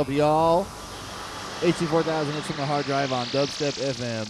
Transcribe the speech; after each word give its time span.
up, 0.00 0.08
y'all. 0.08 0.64
HD4000 1.60 2.32
hits 2.32 2.46
from 2.46 2.56
the 2.56 2.64
hard 2.64 2.86
drive 2.86 3.12
on 3.12 3.26
Dubstep 3.26 3.76
FM. 3.92 4.26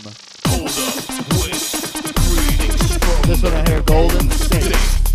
This 3.26 3.42
one 3.42 3.52
I 3.52 3.70
hear, 3.70 3.80
Golden 3.82 4.28
State. 4.32 5.09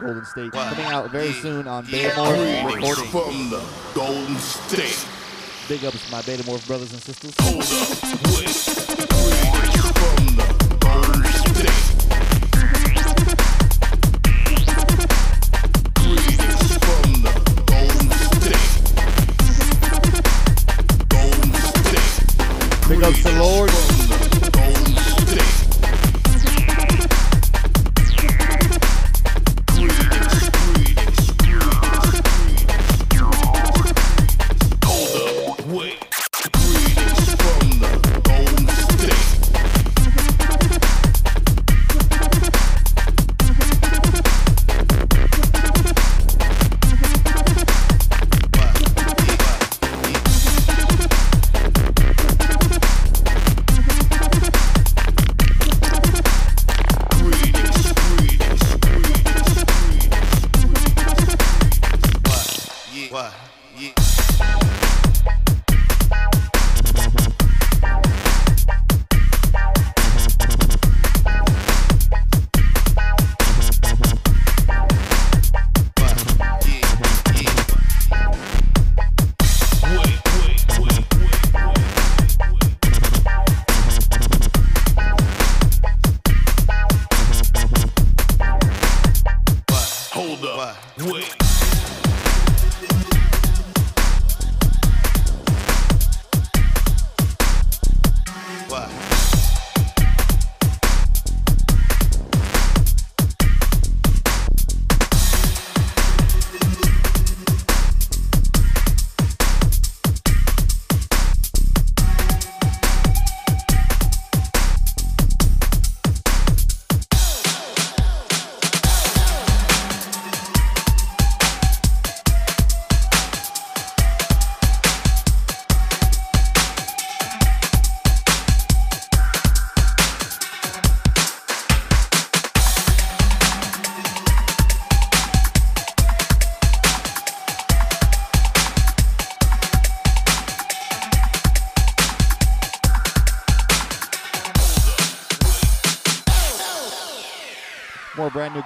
Golden 0.00 0.24
State. 0.24 0.54
Wow. 0.54 0.70
Coming 0.70 0.86
out 0.86 1.10
very 1.10 1.32
soon 1.32 1.68
on 1.68 1.84
yeah. 1.86 2.10
Betamorph 2.10 2.74
Recording. 2.74 3.04
From 3.10 3.50
the 3.50 3.62
Golden 3.94 4.36
State. 4.36 5.06
Big 5.68 5.84
ups 5.84 6.04
to 6.06 6.12
my 6.12 6.22
Betamorph 6.22 6.66
brothers 6.66 6.92
and 6.92 7.02
sisters. 7.02 7.34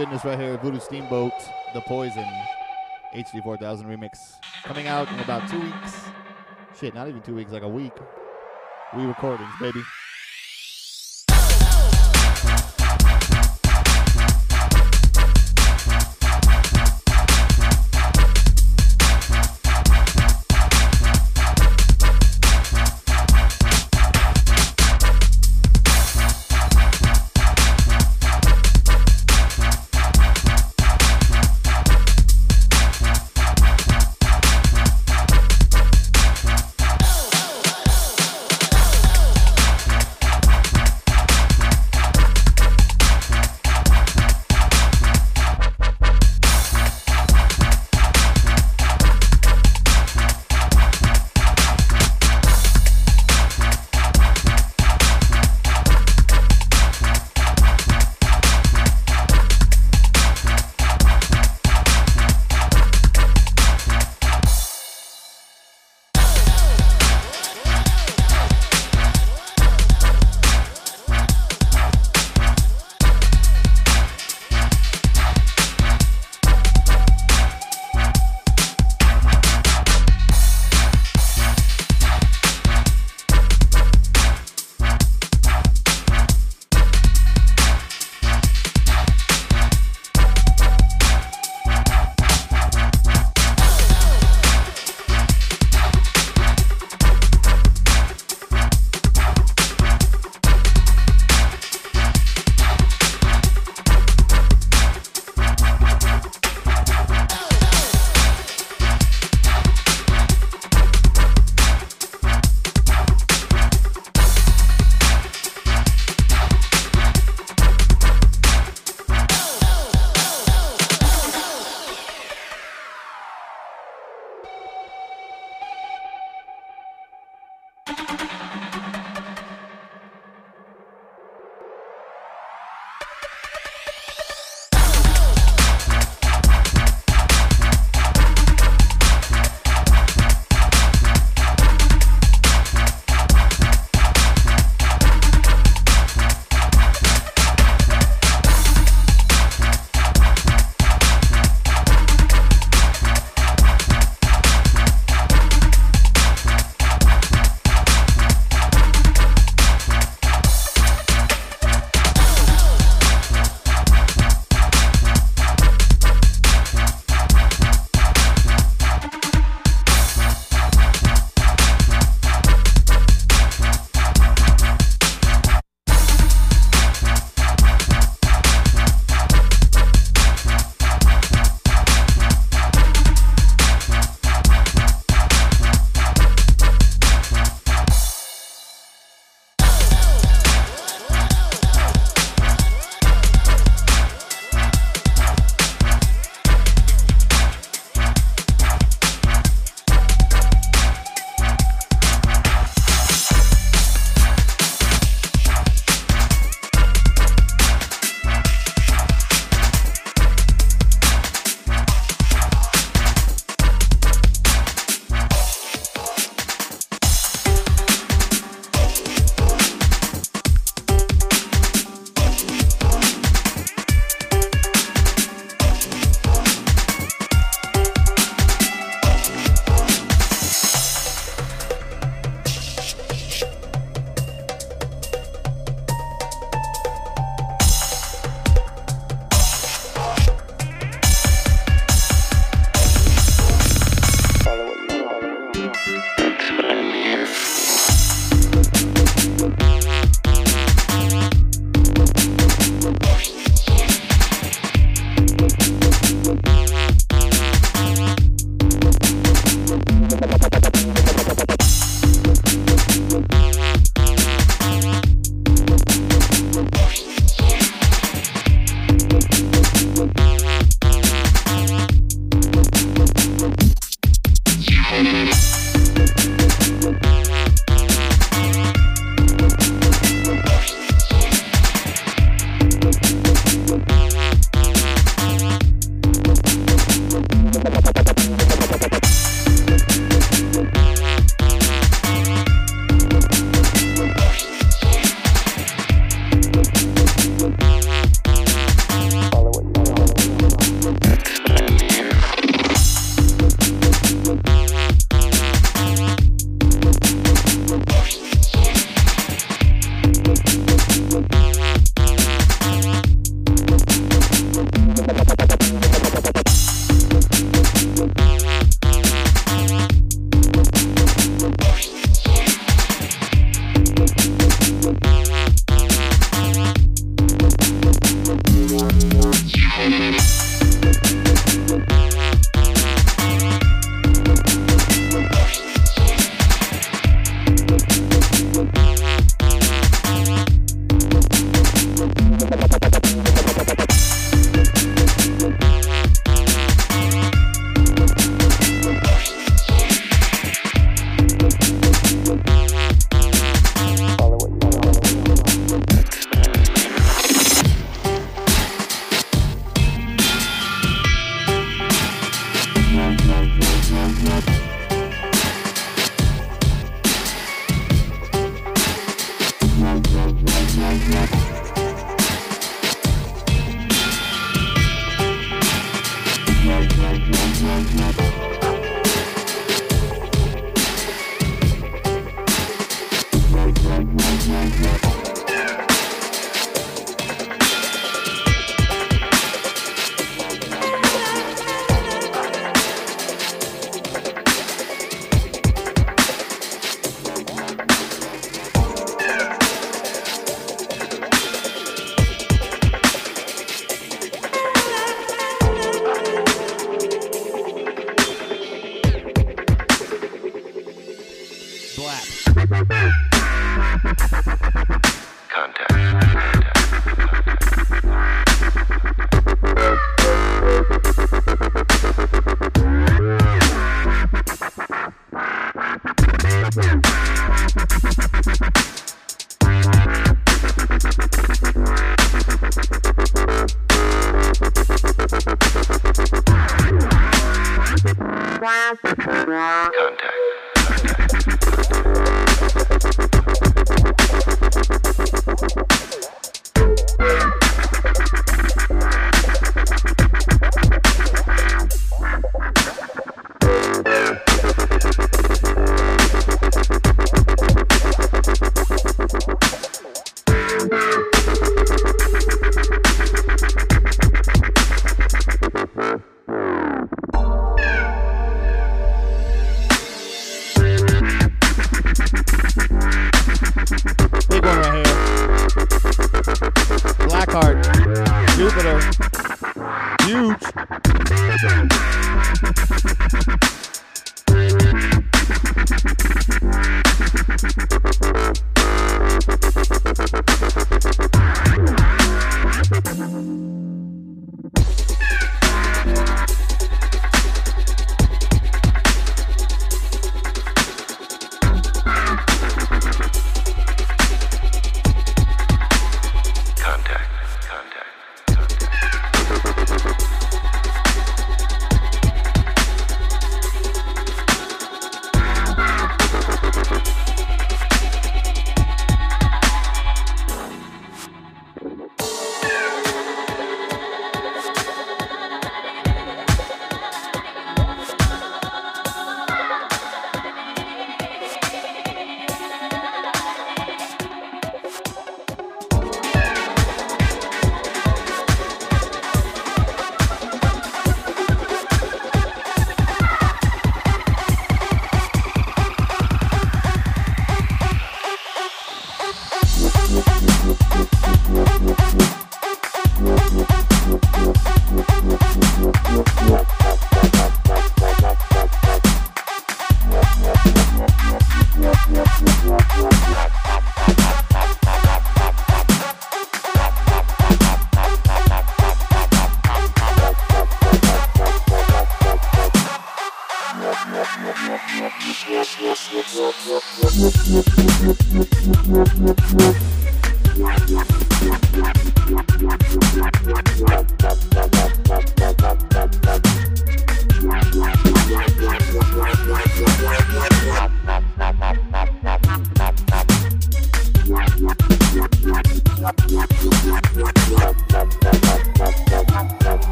Goodness 0.00 0.24
right 0.24 0.38
here. 0.38 0.56
Voodoo 0.56 0.80
Steamboat, 0.80 1.34
The 1.74 1.82
Poison, 1.82 2.24
HD 3.14 3.42
4000 3.42 3.86
remix. 3.86 4.32
Coming 4.62 4.86
out 4.86 5.12
in 5.12 5.20
about 5.20 5.46
two 5.46 5.60
weeks. 5.60 6.04
Shit, 6.74 6.94
not 6.94 7.06
even 7.06 7.20
two 7.20 7.34
weeks, 7.34 7.52
like 7.52 7.64
a 7.64 7.68
week. 7.68 7.92
We 8.96 9.04
recordings, 9.04 9.50
baby. 9.60 9.82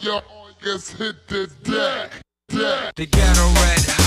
your 0.00 0.14
arm 0.14 0.52
gets 0.62 0.90
hit 0.90 1.26
the 1.28 1.50
deck, 1.62 2.12
deck. 2.48 2.94
They 2.94 3.06
got 3.06 3.36
a 3.38 3.42
red 3.60 3.97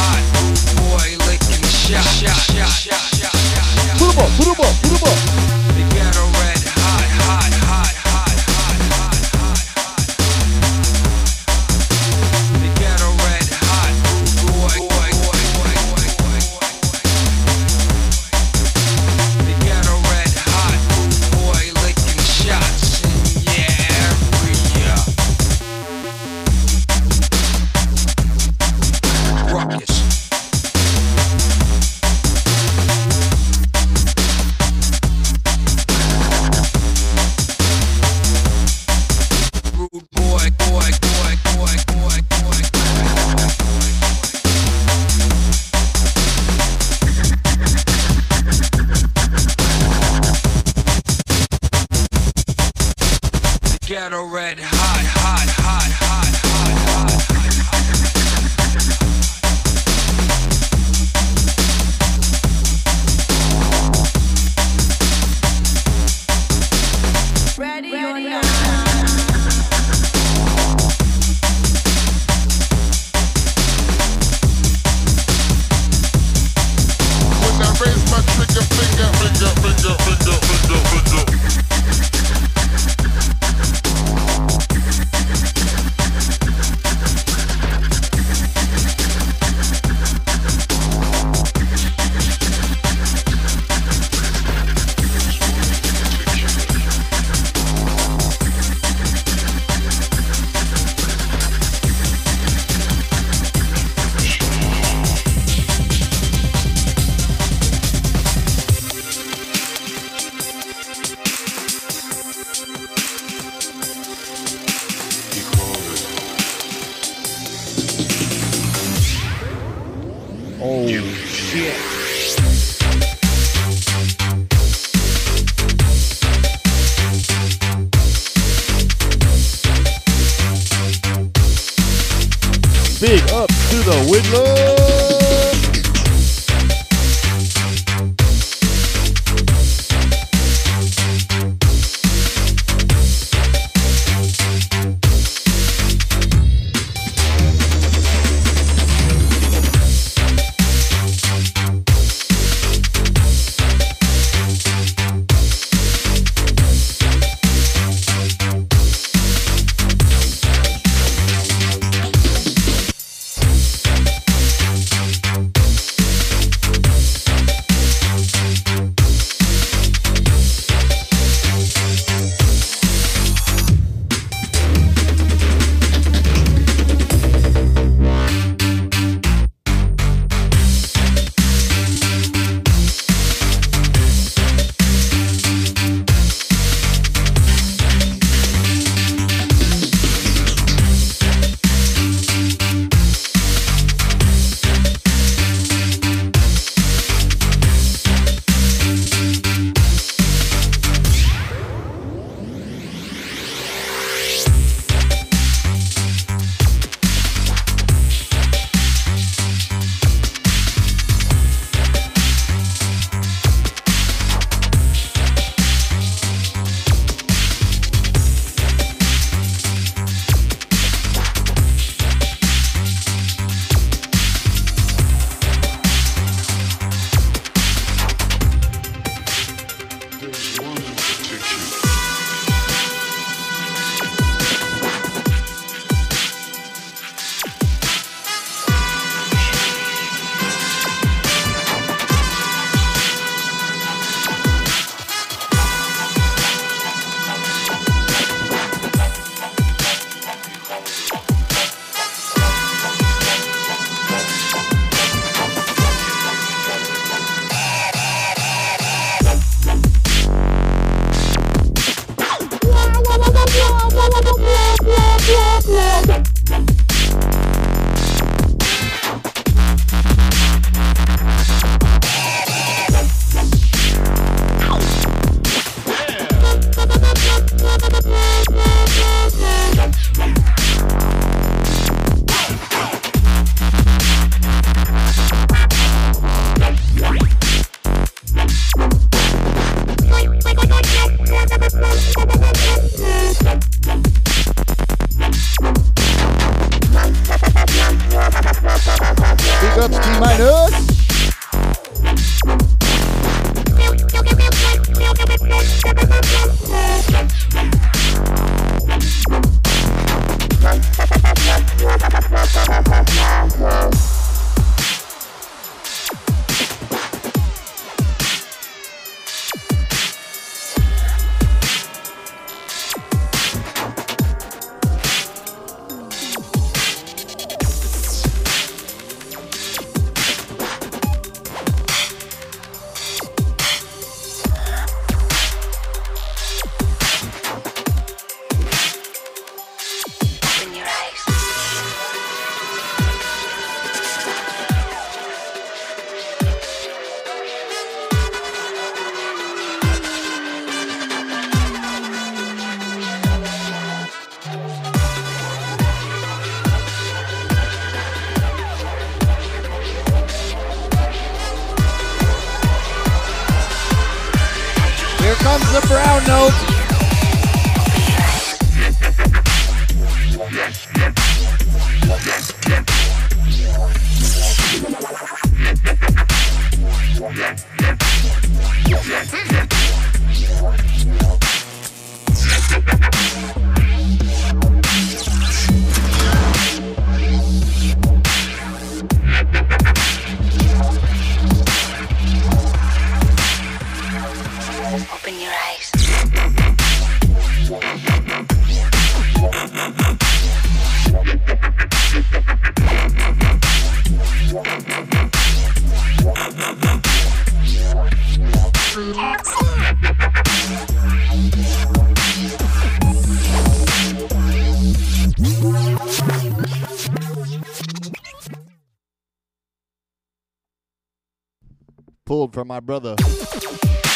brother. 422.86 423.15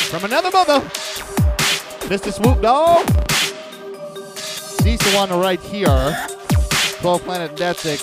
From 0.09 0.25
another 0.25 0.51
mother. 0.51 0.79
Mr. 2.09 2.31
Swoop 2.31 2.61
Dog. 2.61 3.07
He's 4.83 4.99
the 4.99 5.11
one 5.15 5.29
right 5.29 5.59
here. 5.59 6.15
12 7.01 7.23
Planet 7.23 7.55
Deathstick. 7.55 8.01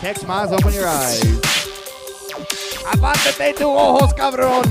Text 0.00 0.26
Miles, 0.26 0.52
open 0.52 0.72
your 0.72 0.86
eyes. 0.86 1.22
Apártate 2.86 3.54
tu 3.54 3.70
ojos, 3.70 4.12
cabrón. 4.14 4.64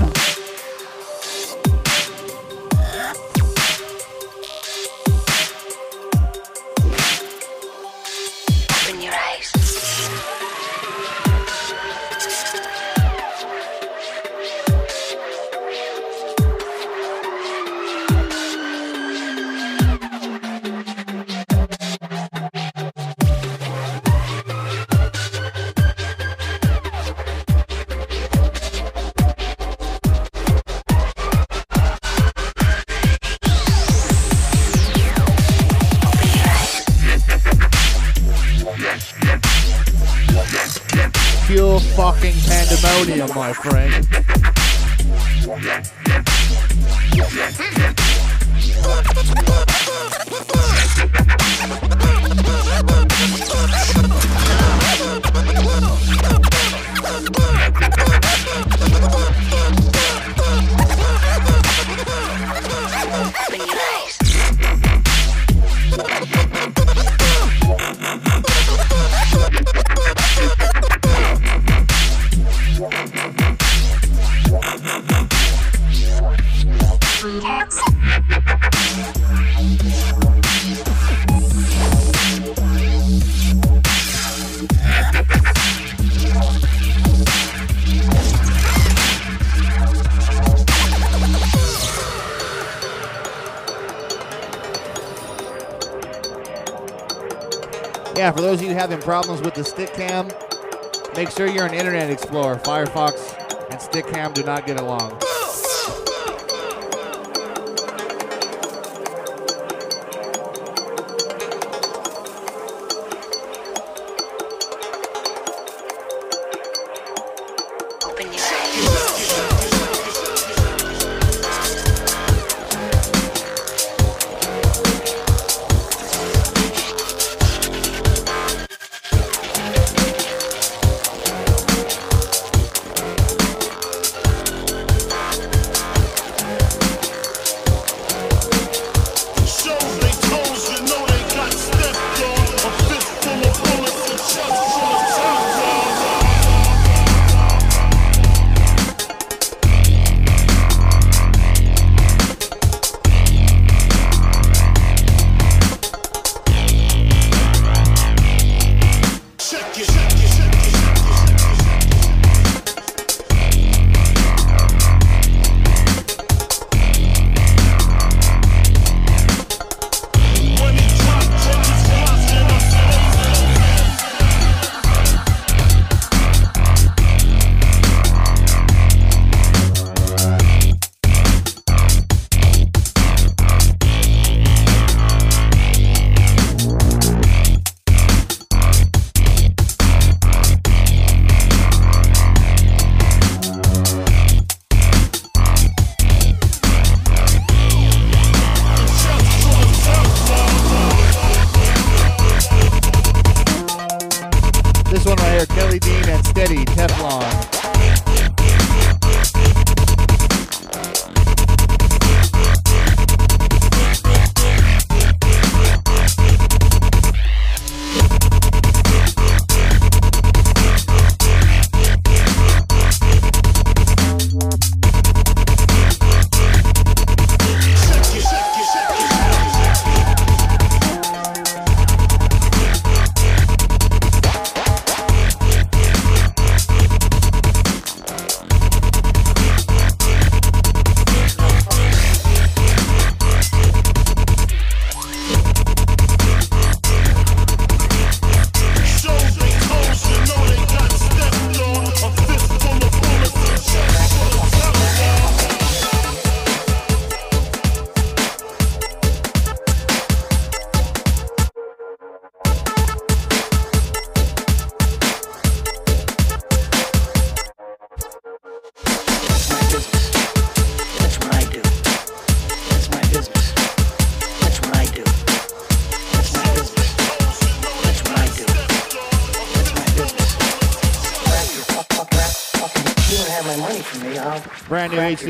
My 43.44 43.52
friend. 43.52 43.73
Problems 99.04 99.42
with 99.42 99.52
the 99.52 99.60
Stickam, 99.60 100.32
make 101.14 101.28
sure 101.28 101.46
you're 101.46 101.66
an 101.66 101.74
Internet 101.74 102.08
Explorer. 102.08 102.56
Firefox 102.56 103.38
and 103.70 103.78
Stickam 103.78 104.32
do 104.32 104.42
not 104.42 104.66
get 104.66 104.80
along. 104.80 105.20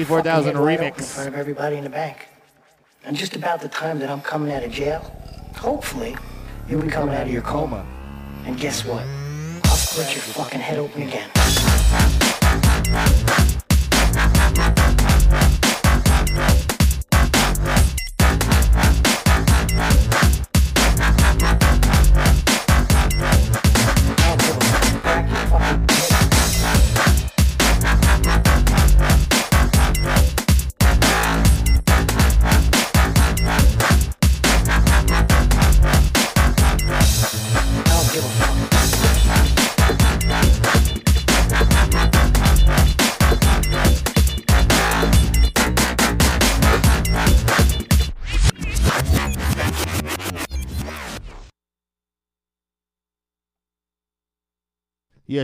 In 0.05 0.57
remix. 0.57 0.99
of 0.99 1.07
for 1.09 1.37
everybody 1.37 1.77
in 1.77 1.85
the 1.85 1.91
bank. 1.91 2.29
And 3.05 3.17
just 3.17 3.37
about 3.37 3.61
the 3.61 3.69
time 3.69 3.99
that 4.01 4.11
I'm 4.11 4.21
coming 4.21 4.53
out 4.53 4.63
of 4.63 4.71
jail, 4.71 5.01
hopefully, 5.57 6.15
you'll 6.69 6.83
be 6.83 6.89
coming 6.89 7.15
out 7.15 7.27
of 7.27 7.33
your 7.33 7.43
coma. 7.43 7.87
And 8.45 8.59
guess 8.59 8.85
what? 8.85 9.03
I'll 9.65 9.77
split 9.77 10.15
your 10.15 10.23
fucking 10.23 10.61
head 10.61 10.79
open 10.79 11.03
again. 11.03 11.24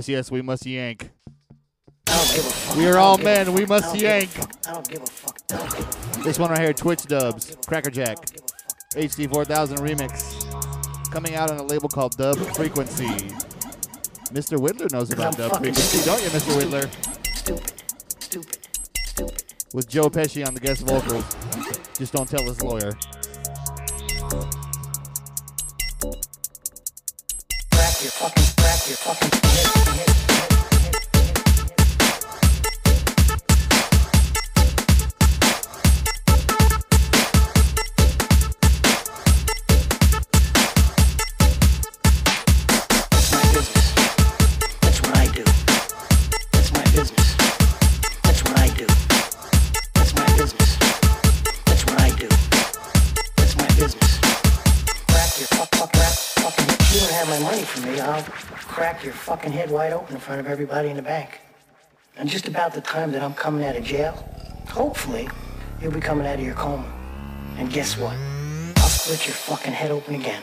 Yes, 0.00 0.08
yes, 0.08 0.30
we 0.30 0.40
must 0.40 0.64
yank. 0.64 1.10
I 2.06 2.16
don't 2.16 2.34
give 2.34 2.46
a 2.46 2.48
fuck. 2.48 2.76
We 2.78 2.86
are 2.86 2.96
all 2.96 3.18
men. 3.18 3.52
We 3.52 3.66
must 3.66 3.84
I 3.84 3.88
don't 3.88 3.98
give 3.98 4.02
a 4.02 4.14
yank. 4.14 4.30
I 4.66 4.72
don't 4.72 4.88
give 4.88 5.02
a 5.02 5.06
fuck. 5.06 5.38
I 5.52 5.56
don't 5.58 5.76
give 5.76 5.80
a 5.80 5.92
fuck. 5.92 6.24
This 6.24 6.38
one 6.38 6.48
right 6.48 6.60
here, 6.60 6.72
Twitch 6.72 7.02
Dubs, 7.02 7.54
Crackerjack, 7.66 8.16
HD 8.94 9.30
4000 9.30 9.76
remix, 9.76 11.12
coming 11.12 11.34
out 11.34 11.50
on 11.50 11.58
a 11.58 11.62
label 11.62 11.90
called 11.90 12.16
Dub 12.16 12.38
Frequency. 12.56 13.08
Mr. 14.32 14.56
Whittler 14.56 14.90
knows 14.90 15.12
about 15.12 15.36
Dub 15.36 15.58
Frequency, 15.58 16.02
don't 16.06 16.22
you, 16.22 16.30
Mr. 16.30 16.58
Whittler? 16.58 17.36
Stupid. 17.36 17.72
Stupid. 18.20 18.58
Stupid. 19.04 19.44
With 19.74 19.86
Joe 19.86 20.08
Pesci 20.08 20.46
on 20.46 20.54
the 20.54 20.60
guest 20.60 20.80
vocals. 20.86 21.36
Just 21.98 22.14
don't 22.14 22.26
tell 22.26 22.42
his 22.44 22.62
lawyer. 22.62 22.92
Crack 27.70 28.00
your 28.00 28.12
fucking, 28.12 28.44
crack 28.56 28.88
your 28.88 28.96
fucking 28.96 29.79
I'll 58.28 58.68
crack 58.68 59.04
your 59.04 59.12
fucking 59.12 59.52
head 59.52 59.70
wide 59.70 59.92
open 59.92 60.14
in 60.14 60.20
front 60.20 60.40
of 60.40 60.46
everybody 60.46 60.88
in 60.90 60.96
the 60.96 61.02
bank. 61.02 61.40
And 62.16 62.28
just 62.28 62.48
about 62.48 62.74
the 62.74 62.80
time 62.80 63.12
that 63.12 63.22
I'm 63.22 63.34
coming 63.34 63.64
out 63.64 63.76
of 63.76 63.84
jail, 63.84 64.12
hopefully, 64.68 65.28
you'll 65.80 65.92
be 65.92 66.00
coming 66.00 66.26
out 66.26 66.34
of 66.34 66.44
your 66.44 66.54
coma. 66.54 66.90
And 67.56 67.72
guess 67.72 67.96
what? 67.96 68.16
I'll 68.76 68.88
split 68.88 69.26
your 69.26 69.34
fucking 69.34 69.72
head 69.72 69.90
open 69.90 70.16
again. 70.16 70.42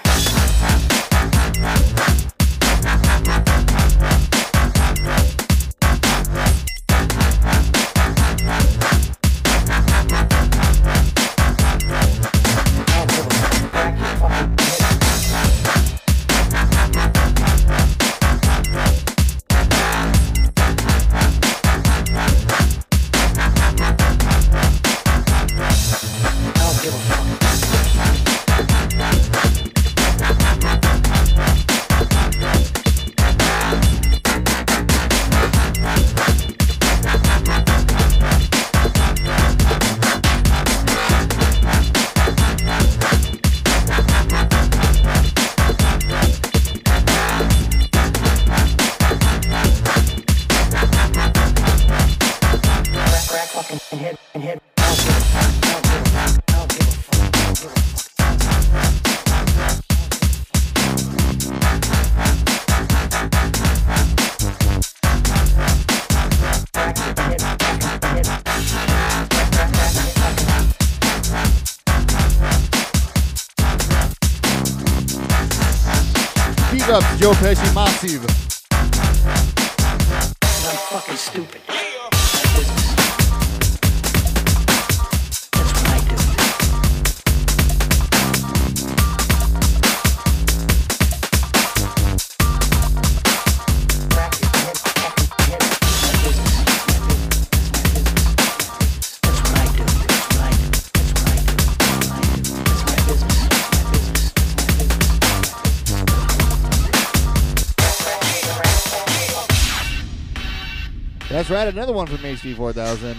That's 111.47 111.65
right, 111.65 111.73
another 111.73 111.93
one 111.93 112.07
from 112.07 112.17
HD 112.17 112.53
4000. 112.57 113.15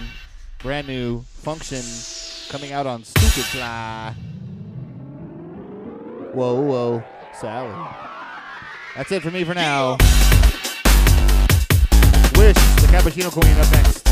Brand 0.59 0.85
new 0.85 1.21
function 1.21 1.81
coming 2.51 2.71
out 2.71 2.85
on 2.85 3.03
Stupid 3.03 3.43
Fly. 3.45 4.13
Whoa, 6.35 6.61
whoa, 6.61 7.03
Sally. 7.41 7.73
That's 8.95 9.11
it 9.11 9.23
for 9.23 9.31
me 9.31 9.43
for 9.43 9.55
now. 9.55 9.93
Wish, 12.37 12.53
the 12.53 12.87
Cappuccino 12.91 13.31
Queen, 13.31 13.57
up 13.57 13.71
next. 13.71 14.08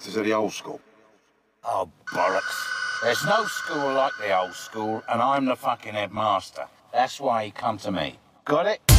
directors 0.00 0.16
of 0.16 0.24
the 0.24 0.32
old 0.32 0.52
school. 0.52 0.80
Oh, 1.64 1.90
bollocks. 2.12 3.02
There's 3.02 3.24
no 3.26 3.44
school 3.44 3.92
like 3.92 4.12
the 4.18 4.38
old 4.38 4.54
school, 4.54 5.02
and 5.08 5.20
I'm 5.20 5.44
the 5.44 5.56
fucking 5.56 5.92
headmaster. 5.92 6.66
That's 6.92 7.20
why 7.20 7.44
he 7.44 7.50
come 7.50 7.76
to 7.78 7.92
me. 7.92 8.18
Got 8.44 8.66
it? 8.66 8.89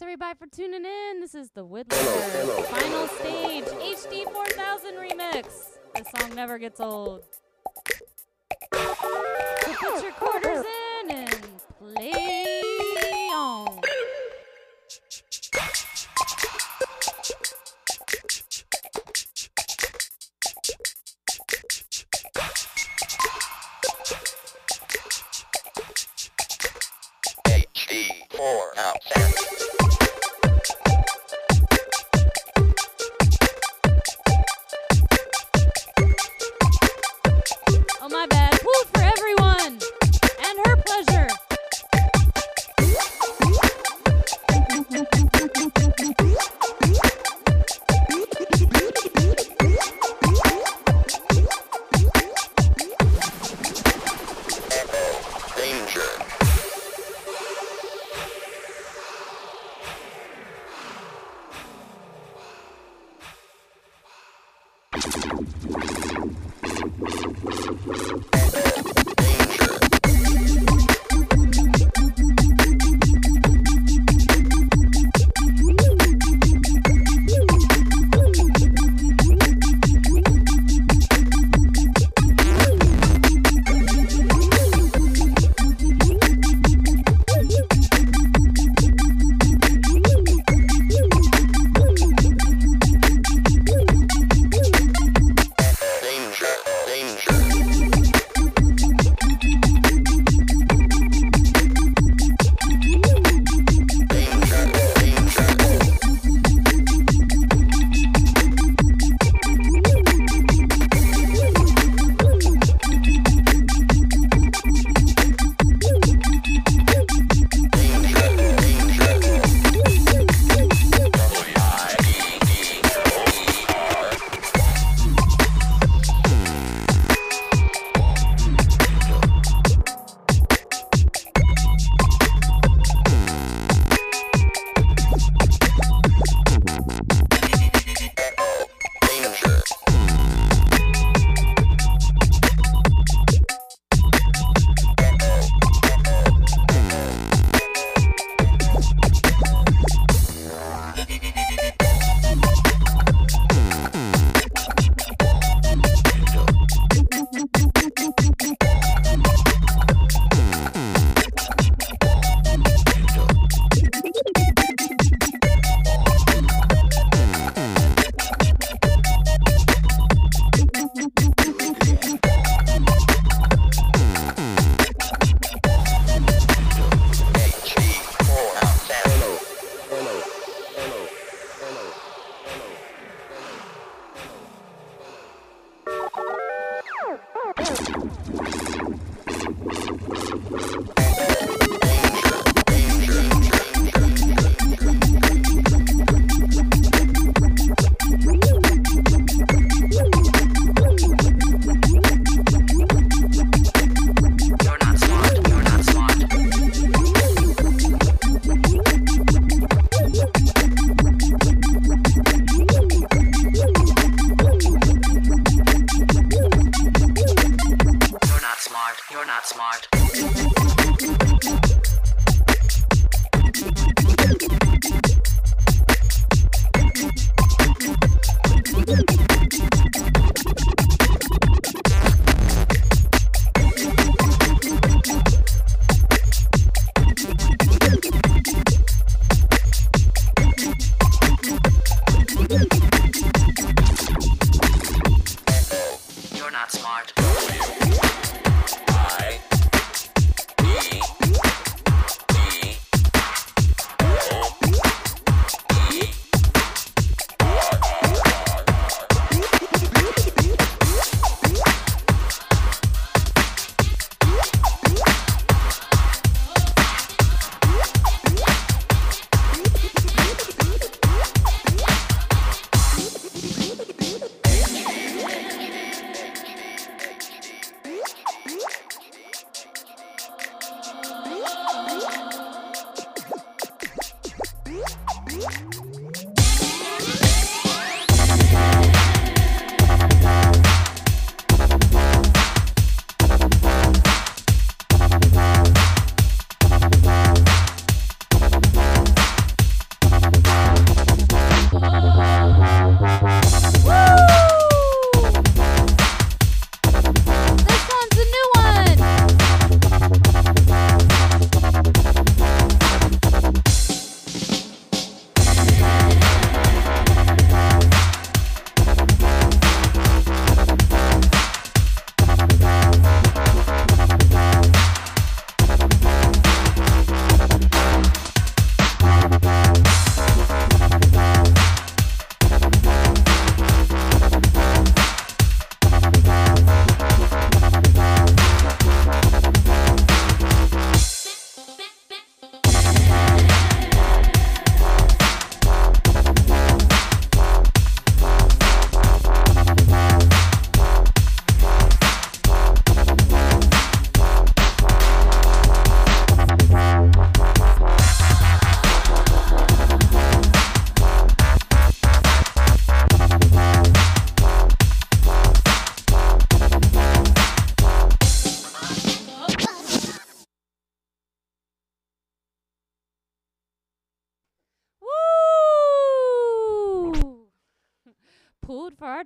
Thanks 0.00 0.14
everybody 0.14 0.38
for 0.38 0.46
tuning 0.46 0.86
in. 0.86 1.20
This 1.20 1.34
is 1.34 1.50
the 1.50 1.62
Woodlocker 1.62 2.64
final 2.68 3.06
stage 3.06 3.64
HD 3.64 4.24
4000 4.32 4.94
remix. 4.94 5.76
This 5.94 6.06
song 6.16 6.34
never 6.34 6.56
gets 6.56 6.80
old. 6.80 7.22
So 8.72 8.94
put 9.74 10.02
your 10.02 10.12
quarters 10.12 10.64
in 11.04 11.10
and 11.10 11.46
play 11.78 12.19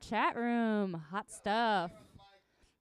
chat 0.09 0.37
room. 0.37 1.01
Hot 1.11 1.31
stuff. 1.31 1.91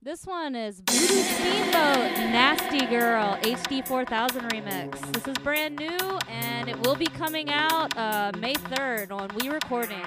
This 0.02 0.26
one 0.26 0.56
is 0.56 0.82
Voodoo 0.82 1.24
Steamboat 1.24 2.18
Nasty 2.34 2.86
Girl 2.88 3.38
HD 3.42 3.88
4000 3.88 4.42
remix. 4.52 5.00
This 5.14 5.28
is 5.30 5.38
brand 5.38 5.78
new 5.78 6.20
and 6.28 6.68
it 6.68 6.78
will 6.86 6.96
be 6.96 7.06
coming 7.06 7.50
out 7.50 7.98
uh, 7.98 8.32
May 8.38 8.56
3rd 8.56 9.12
on 9.12 9.30
We 9.40 9.50
Recordings. 9.50 10.06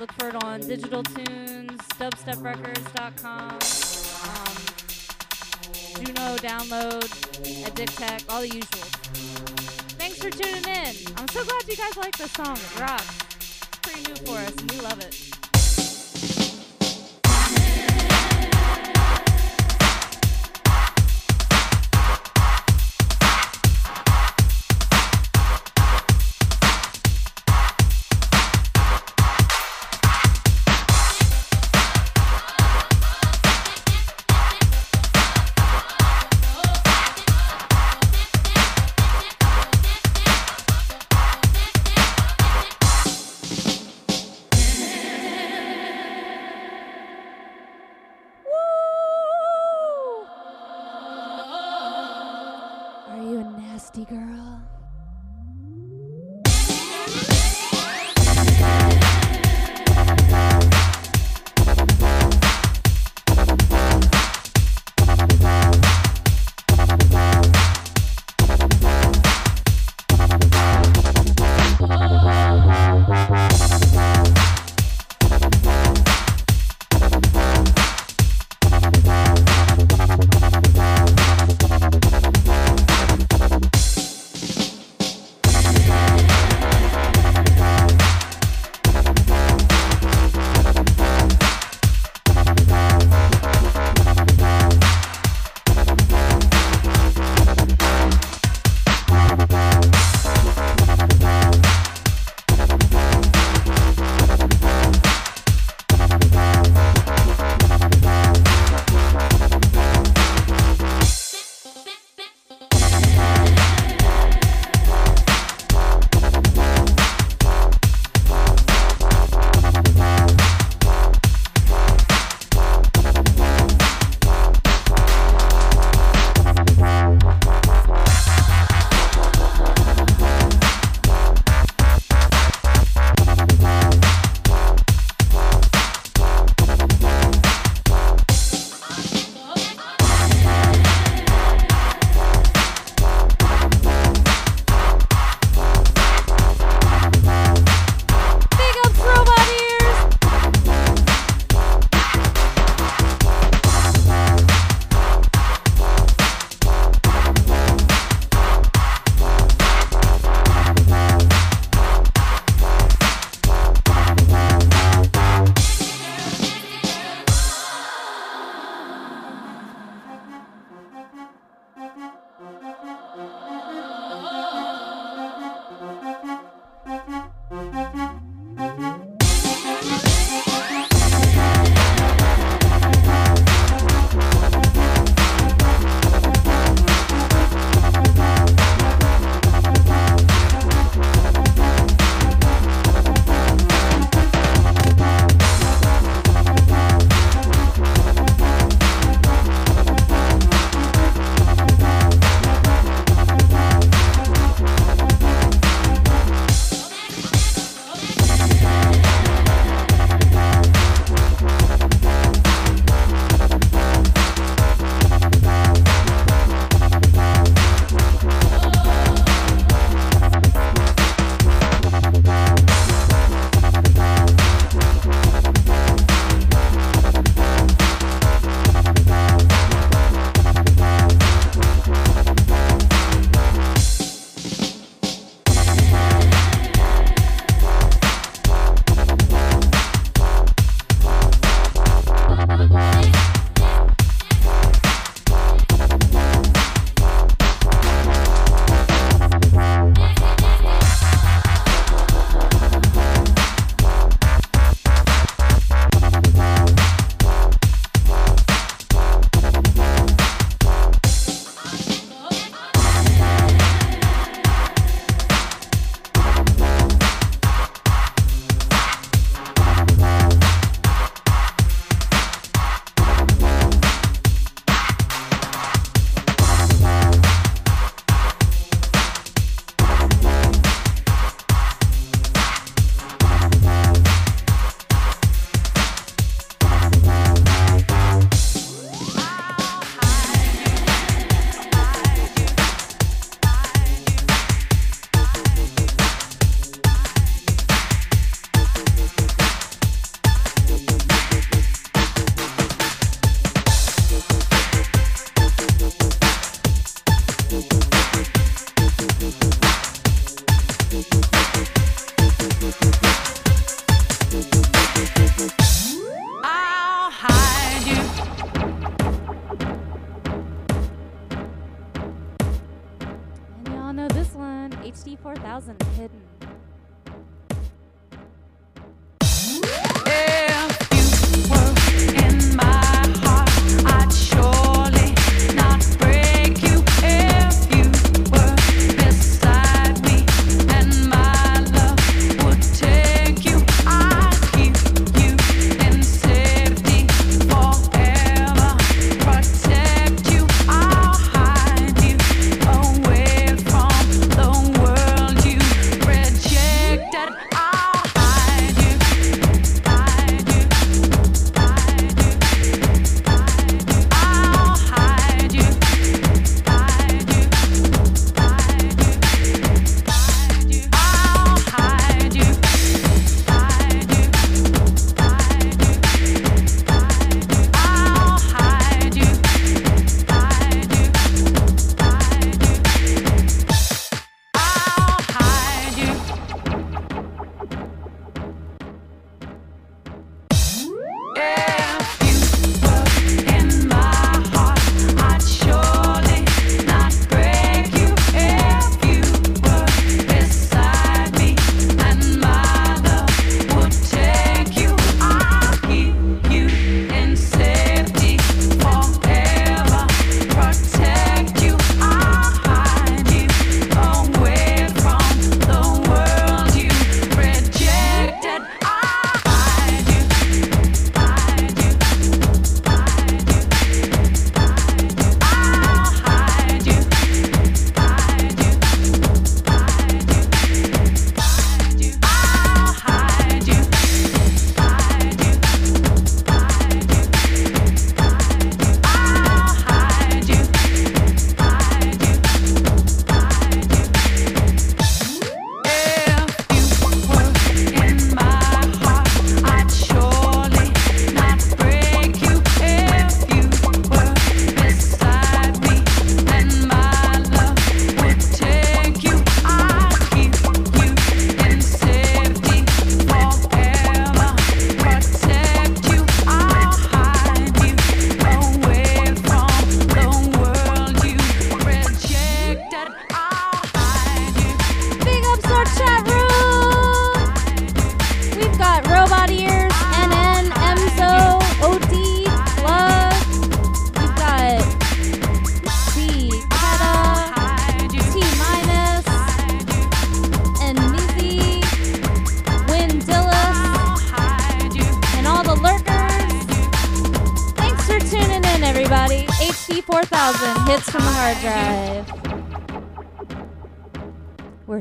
Look 0.00 0.10
for 0.12 0.28
it 0.30 0.42
on 0.42 0.60
Digital 0.60 1.02
Tunes, 1.02 1.78
dubsteprecords.com, 1.98 3.50
um, 3.52 3.58
Juno 5.98 6.36
download, 6.38 7.04
Addictech, 7.66 8.32
all 8.32 8.40
the 8.40 8.48
usual. 8.48 8.88
Thanks 9.98 10.16
for 10.18 10.30
tuning 10.30 10.64
in. 10.64 10.96
I'm 11.18 11.28
so 11.28 11.44
glad 11.44 11.68
you 11.68 11.76
guys 11.76 11.96
like 11.98 12.16
this 12.16 12.32
song. 12.32 12.56
It 12.56 12.80
rocks. 12.80 13.18
It's 13.36 13.78
pretty 13.82 14.02
new 14.08 14.16
for 14.24 14.38
us 14.38 14.56
and 14.56 14.70
we 14.70 14.80
love 14.80 14.98
it. 15.00 15.41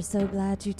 So 0.02 0.26
glad 0.28 0.65
you 0.65 0.73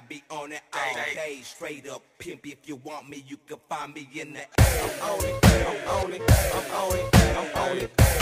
I 0.00 0.02
be 0.08 0.22
on 0.30 0.52
it 0.52 0.62
all 0.72 0.94
day. 1.14 1.40
Straight 1.42 1.86
up 1.86 2.02
pimp. 2.18 2.46
If 2.46 2.66
you 2.66 2.76
want 2.76 3.10
me, 3.10 3.22
you 3.26 3.36
can 3.46 3.58
find 3.68 3.92
me 3.92 4.08
in 4.14 4.32
the. 4.32 4.40
I'm 4.58 5.10
on 5.10 5.24
it. 5.24 5.44
I'm 5.44 5.88
on 5.88 6.12
it. 6.12 6.22
I'm 6.54 6.74
on 6.74 6.96
it. 6.96 7.36
I'm 7.36 7.70
on 7.70 7.78
it. 7.78 8.19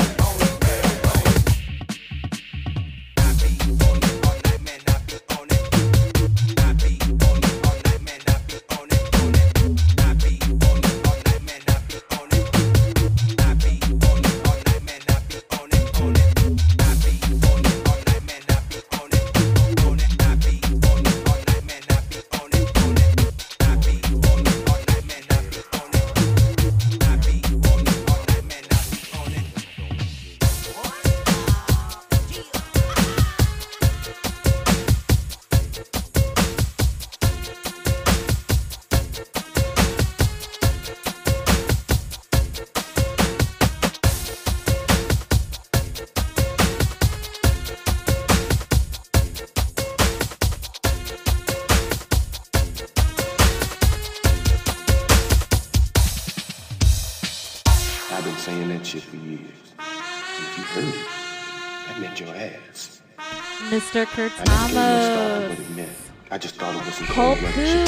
I 66.30 66.36
just 66.36 66.56
thought 66.56 66.74
it 66.74 66.84
was 66.84 66.98
Cold 67.08 67.38
Poo, 67.38 67.84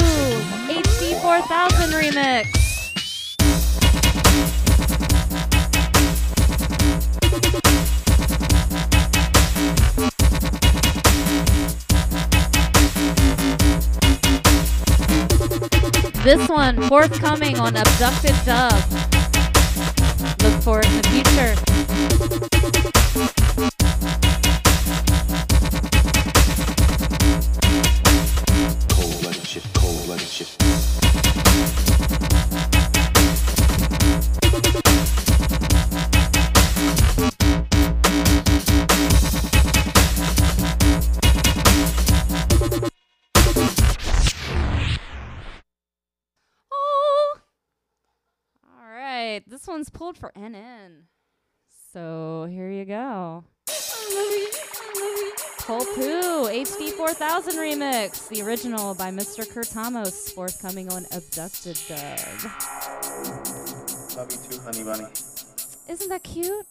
HD 0.73 1.21
4000 1.21 1.91
remix. 1.91 2.47
This 16.23 16.49
one 16.49 16.81
forthcoming 16.89 17.59
on 17.59 17.77
Abducted 17.77 18.35
Dub. 18.43 18.73
Look 20.41 20.63
for 20.63 20.79
it 20.79 20.87
in 20.87 20.97
the 20.97 21.07
future. 21.11 23.00
One's 49.71 49.89
pulled 49.89 50.17
for 50.17 50.31
NN. 50.35 51.05
So 51.93 52.45
here 52.49 52.69
you 52.69 52.85
go. 52.85 53.45
Pull 55.59 55.79
2, 55.79 55.91
HD 56.51 56.89
4000 56.89 57.55
remix. 57.55 58.27
The 58.27 58.41
original 58.41 58.93
by 58.93 59.11
Mr. 59.11 59.47
Kurtamos, 59.47 60.33
forthcoming 60.33 60.91
on 60.91 61.05
Abducted 61.13 61.79
Dub. 61.87 62.51
Love 64.17 64.31
you 64.31 64.37
too, 64.49 64.59
honey 64.61 64.83
bunny. 64.83 65.07
Isn't 65.87 66.09
that 66.09 66.23
cute? 66.23 66.67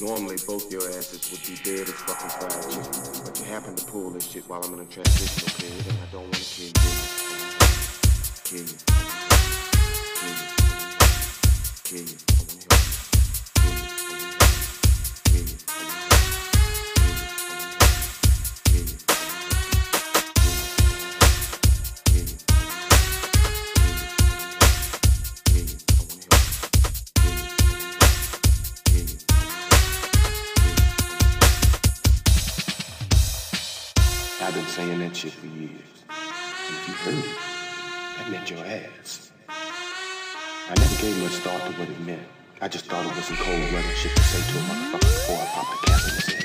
Normally, 0.00 0.36
both 0.46 0.70
your 0.70 0.88
asses 0.90 1.28
would 1.32 1.42
be 1.42 1.56
dead 1.64 1.88
as 1.88 1.94
fucking 1.94 2.30
fried 2.30 2.62
chicken. 2.70 3.24
But 3.24 3.38
you 3.40 3.44
happen 3.46 3.74
to 3.74 3.84
pull 3.86 4.10
this 4.10 4.30
shit 4.30 4.48
while 4.48 4.62
I'm 4.62 4.74
in 4.74 4.80
a 4.80 4.84
transitional 4.84 5.50
period, 5.58 5.86
and 5.88 5.98
I 5.98 6.06
don't 6.12 6.22
want 6.22 6.34
to 6.34 6.40
kill 6.44 6.66
you. 6.66 6.72
Kill 8.44 8.60
you. 8.60 8.78
Kill 11.84 11.98
you. 11.98 12.06
Kill 12.06 12.14
you. 12.14 12.27
I've 34.40 34.54
been 34.54 34.64
saying 34.66 35.00
that 35.00 35.16
shit 35.16 35.32
for 35.32 35.46
years. 35.46 35.72
If 36.08 36.88
you 36.88 36.94
heard 36.94 37.18
it, 37.18 37.36
that 38.18 38.30
meant 38.30 38.48
your 38.48 38.64
ass. 38.64 39.32
I 39.48 40.74
never 40.78 41.02
gave 41.02 41.20
much 41.20 41.32
thought 41.42 41.60
to 41.66 41.72
what 41.72 41.88
it 41.88 42.00
meant. 42.00 42.22
I 42.60 42.68
just 42.68 42.86
thought 42.86 43.04
it 43.04 43.16
was 43.16 43.24
some 43.24 43.36
cold-blooded 43.36 43.96
shit 43.96 44.14
to 44.14 44.22
say 44.22 44.52
to 44.52 44.58
a 44.58 44.62
motherfucker 44.62 45.00
before 45.00 45.38
I 45.38 45.46
popped 45.46 45.80
the 45.80 45.86
cap 45.90 46.00
in 46.04 46.14
his 46.14 46.28
ass. 46.28 46.37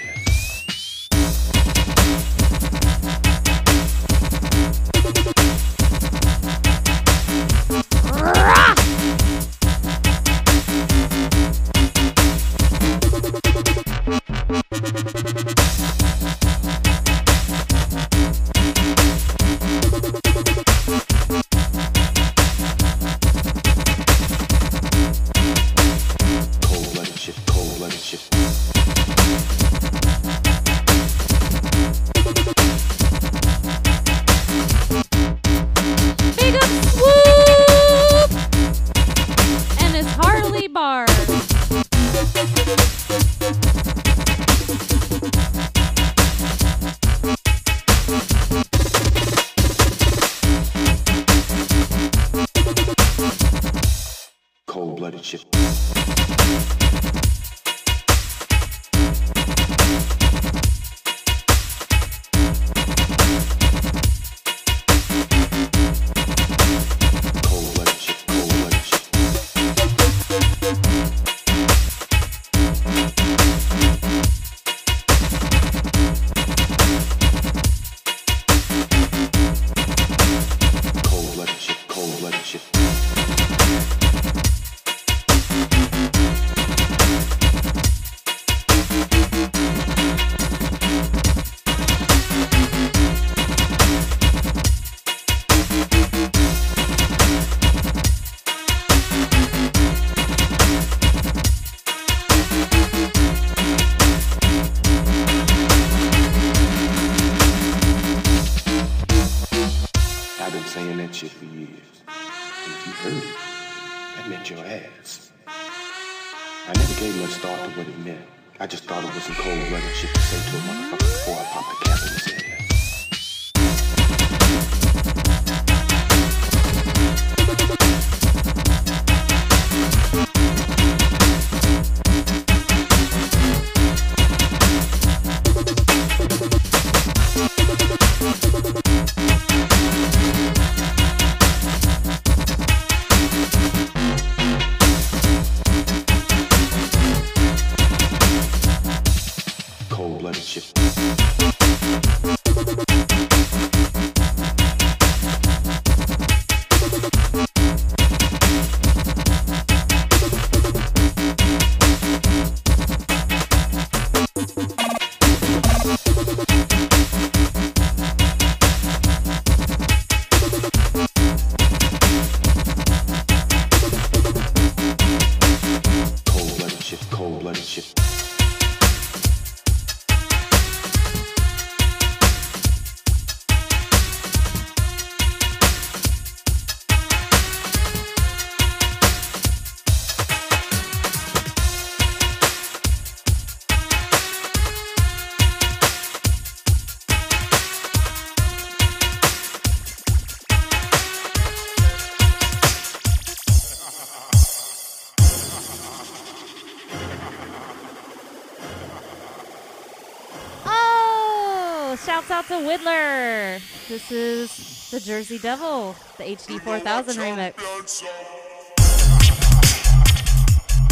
Widdler. 212.73 213.59
This 213.87 214.11
is 214.11 214.89
the 214.89 214.99
Jersey 214.99 215.37
Devil, 215.37 215.95
the 216.17 216.23
HD 216.23 216.59
4000 216.59 217.21
remix. 217.21 217.53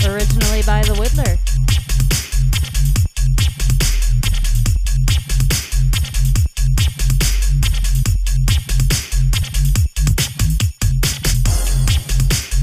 Originally 0.08 0.62
by 0.62 0.84
the 0.84 0.94
Widdler. 0.94 1.40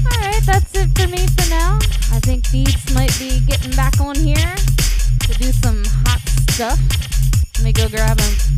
Alright, 0.07 0.45
that's 0.45 0.73
it 0.75 0.97
for 0.97 1.09
me 1.09 1.27
for 1.27 1.49
now. 1.49 1.77
I 2.15 2.21
think 2.21 2.49
Beats 2.53 2.95
might 2.95 3.13
be 3.19 3.41
getting 3.41 3.71
back 3.71 3.99
on 3.99 4.15
here 4.15 4.55
to 5.27 5.33
do 5.33 5.51
some 5.51 5.83
hot 6.05 6.21
stuff. 6.51 6.79
Let 7.57 7.65
me 7.65 7.73
go 7.73 7.89
grab 7.89 8.17
him. 8.17 8.48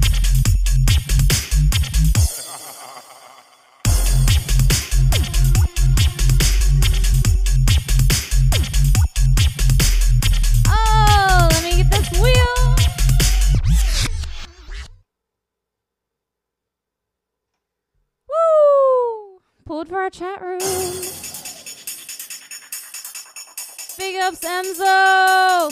Ups, 24.32 24.46
Enzo. 24.46 25.68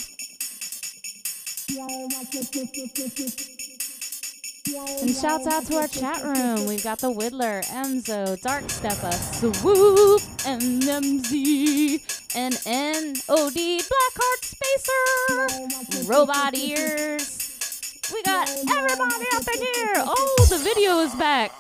And 5.02 5.16
shouts 5.16 5.48
out 5.48 5.66
to 5.68 5.78
our 5.78 5.88
chat 5.88 6.22
room. 6.24 6.66
We've 6.68 6.84
got 6.84 7.00
the 7.00 7.10
Widdler, 7.10 7.62
Enzo, 7.62 8.40
Dark 8.42 8.66
Steppa, 8.66 9.14
Swoop, 9.36 10.22
and 10.46 10.82
MZ, 10.82 12.02
and 12.36 12.54
NOD, 12.66 13.80
Blackheart 13.88 14.44
Spacer, 14.44 16.10
Robot 16.12 16.58
Ears. 16.58 18.12
We 18.14 18.22
got 18.24 18.50
everybody 18.50 19.26
up 19.36 19.48
in 19.56 19.62
here. 19.62 19.94
Oh, 20.00 20.48
the 20.50 20.58
video 20.58 21.00
is 21.00 21.16
back. 21.16 21.54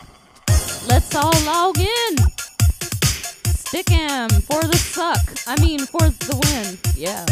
Let's 0.89 1.15
all 1.15 1.31
log 1.45 1.77
in. 1.77 2.38
'Em 3.73 4.29
for 4.41 4.63
the 4.63 4.77
suck. 4.77 5.21
I 5.45 5.59
mean, 5.61 5.79
for 5.85 5.99
the 5.99 6.35
win. 6.35 6.77
Yeah. 6.95 7.23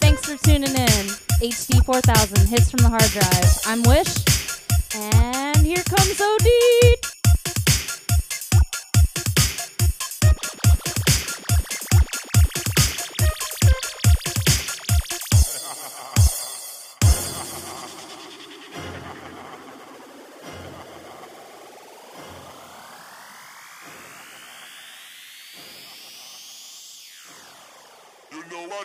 Thanks 0.00 0.24
for 0.24 0.36
tuning 0.42 0.74
in. 0.74 1.06
HD 1.42 1.84
4000 1.84 2.48
hits 2.48 2.70
from 2.70 2.78
the 2.78 2.88
hard 2.88 3.10
drive. 3.10 3.58
I'm 3.66 3.82
Wish, 3.82 4.14
and 4.94 5.58
here 5.58 5.82
comes 5.84 6.18
OD. 6.20 7.13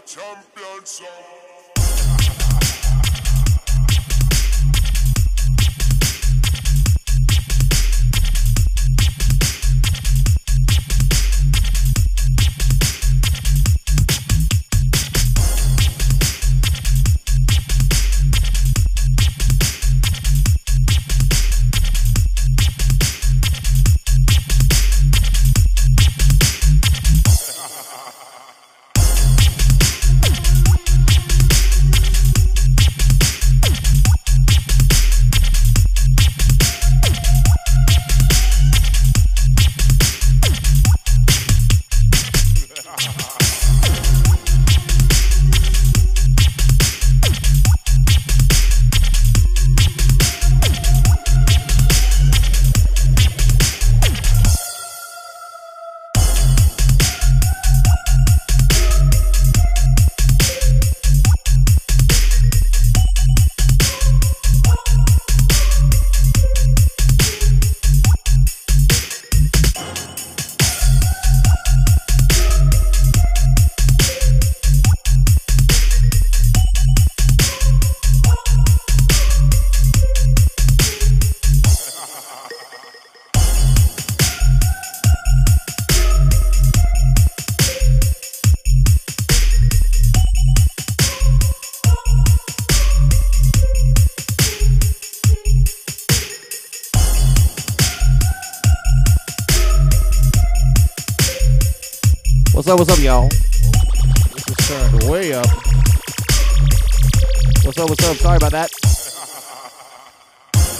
Champion 0.05 0.85
song. 0.85 1.48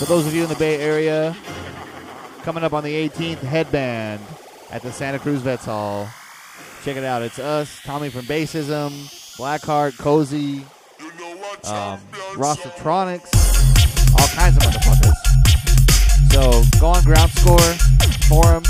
Those 0.10 0.26
of 0.26 0.34
you 0.34 0.42
in 0.42 0.50
the 0.50 0.56
Bay 0.56 0.82
Area, 0.82 1.38
coming 2.42 2.64
up 2.64 2.74
on 2.74 2.84
the 2.84 2.92
18th, 2.92 3.38
Headband 3.38 4.20
at 4.72 4.82
the 4.82 4.92
Santa 4.92 5.20
Cruz 5.20 5.40
Vets 5.42 5.66
Hall. 5.66 6.10
Check 6.84 6.98
it 6.98 7.04
out. 7.04 7.22
It's 7.22 7.38
us, 7.38 7.80
Tommy 7.84 8.10
from 8.10 8.22
Bassism, 8.22 8.90
Blackheart, 9.38 10.00
Cozy, 10.00 10.66
um, 11.66 12.00
Rostatronics, 12.34 13.30
all 14.20 14.28
kinds 14.30 14.58
of 14.58 14.64
motherfuckers. 14.64 15.14
So 16.32 16.64
go 16.80 16.88
on 16.88 17.04
Ground 17.04 17.30
Score 17.34 17.60
Forum 18.28 18.64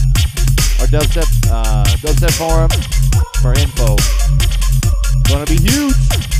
or 0.82 0.88
Dubstep, 0.88 1.30
uh, 1.50 1.86
Dubstep 2.02 2.38
Forum 2.38 2.70
for 3.42 3.54
info. 3.58 3.96
Gonna 5.30 5.46
be 5.46 5.56
huge. 5.56 6.39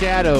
Chasing 0.00 0.39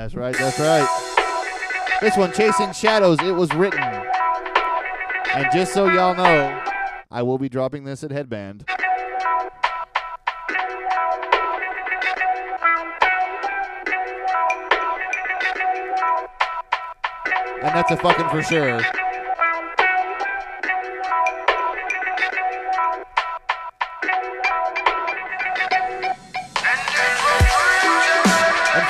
That's 0.00 0.14
right, 0.14 0.34
that's 0.34 0.58
right. 0.58 1.98
This 2.00 2.16
one, 2.16 2.32
Chasing 2.32 2.72
Shadows, 2.72 3.18
it 3.20 3.32
was 3.32 3.52
written. 3.52 3.82
And 3.82 5.46
just 5.52 5.74
so 5.74 5.90
y'all 5.90 6.14
know, 6.14 6.62
I 7.10 7.20
will 7.22 7.36
be 7.36 7.50
dropping 7.50 7.84
this 7.84 8.02
at 8.02 8.10
Headband. 8.10 8.64
And 17.62 17.74
that's 17.76 17.90
a 17.90 17.98
fucking 17.98 18.30
for 18.30 18.42
sure. 18.42 18.80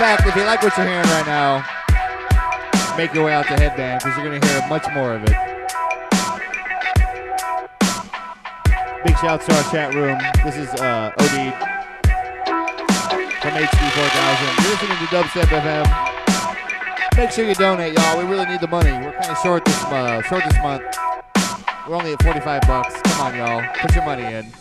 Fact, 0.01 0.27
if 0.27 0.35
you 0.35 0.45
like 0.45 0.63
what 0.63 0.75
you're 0.79 0.87
hearing 0.87 1.07
right 1.13 1.27
now, 1.27 1.63
make 2.97 3.13
your 3.13 3.27
way 3.27 3.35
out 3.35 3.45
to 3.45 3.53
Headband 3.53 4.01
because 4.01 4.17
you're 4.17 4.27
going 4.27 4.41
to 4.41 4.49
hear 4.49 4.67
much 4.67 4.87
more 4.95 5.13
of 5.13 5.23
it. 5.25 5.37
Big 9.05 9.15
shouts 9.19 9.45
to 9.45 9.55
our 9.55 9.63
chat 9.71 9.93
room. 9.93 10.17
This 10.43 10.57
is 10.57 10.73
uh, 10.81 11.13
OD 11.21 11.53
from 13.45 13.53
HD4000. 13.61 14.41
You're 14.57 14.73
listening 14.73 14.97
to 14.97 15.09
Dubstep 15.13 15.53
FM. 15.61 15.85
Make 17.19 17.31
sure 17.33 17.45
you 17.47 17.55
donate, 17.55 17.93
y'all. 17.93 18.17
We 18.17 18.25
really 18.25 18.47
need 18.47 18.63
the 18.63 18.69
money. 18.69 18.93
We're 19.05 19.13
kind 19.13 19.31
of 19.31 19.37
short 19.43 19.67
this 19.67 19.85
uh, 19.85 20.23
short 20.23 20.45
this 20.45 20.57
month. 20.63 20.83
We're 21.87 21.97
only 21.97 22.15
at 22.15 22.23
45 22.23 22.63
bucks. 22.63 23.03
Come 23.03 23.21
on, 23.21 23.37
y'all. 23.37 23.63
Put 23.75 23.95
your 23.95 24.07
money 24.07 24.25
in. 24.25 24.60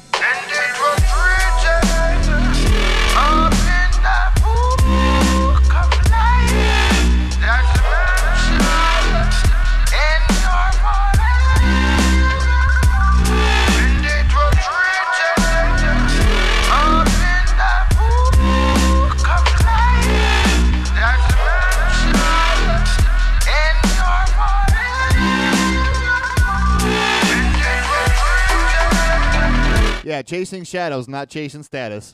Yeah, 30.20 30.24
chasing 30.24 30.66
shadows, 30.66 31.08
not 31.08 31.30
chasing 31.30 31.64
status. 31.64 32.12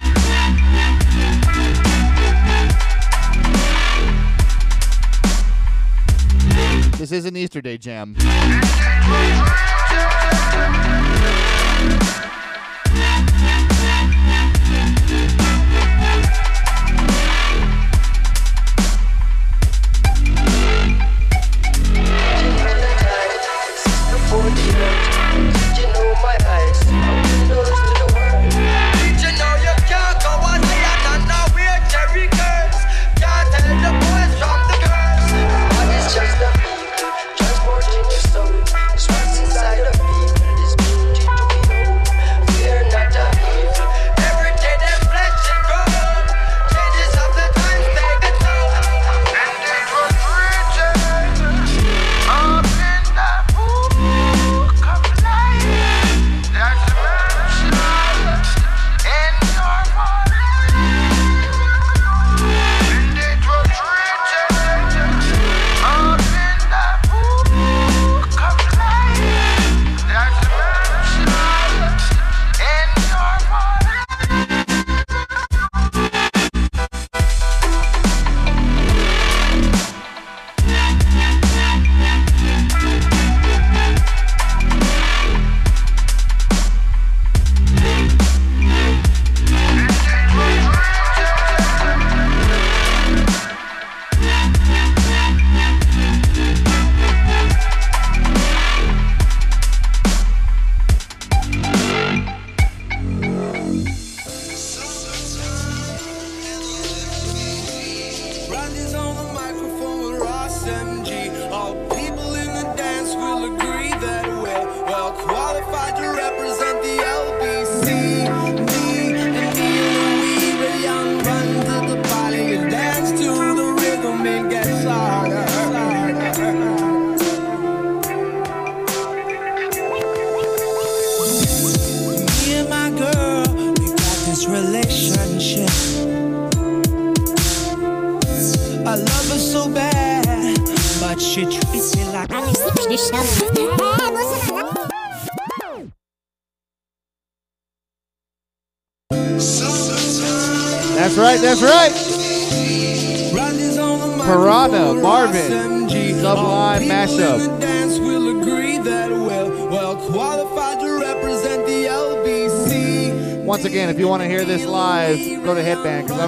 This 7.00 7.12
is 7.12 7.26
an 7.26 7.36
Easter 7.36 7.62
Day 7.64 7.80
jam. 7.80 8.16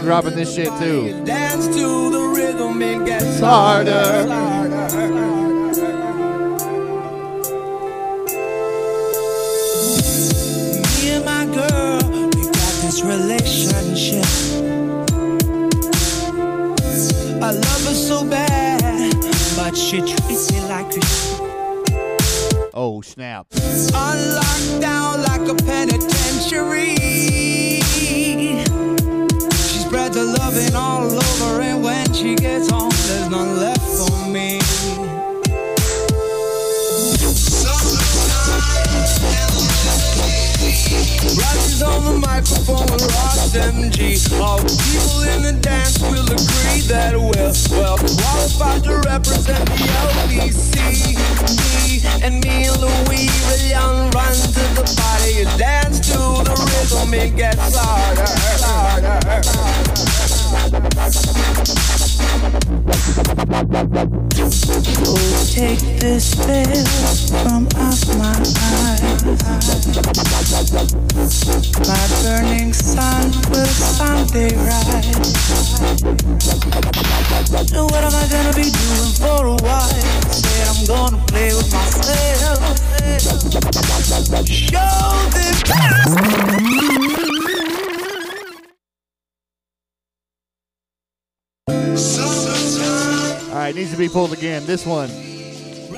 Dropping 0.08 0.36
this 0.36 0.56
shit 0.56 0.70
too. 0.80 1.22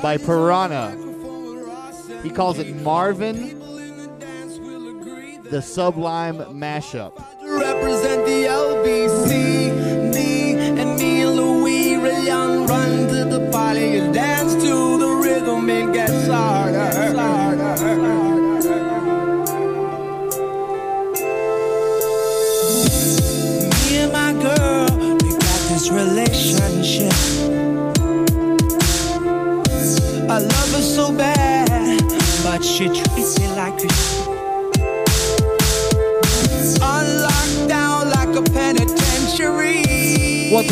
By 0.10 0.18
Piranha. 0.18 0.90
He 2.24 2.32
calls 2.32 2.58
it 2.58 2.76
Marvin, 2.78 3.60
the 5.44 5.62
Sublime 5.62 6.38
Mashup. 6.38 7.14